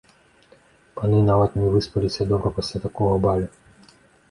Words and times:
Паны 0.99 1.19
нават 1.27 1.51
не 1.61 1.69
выспаліся 1.75 2.29
добра 2.33 2.49
пасля 2.57 2.83
такога 2.89 3.23
балю. 3.29 3.47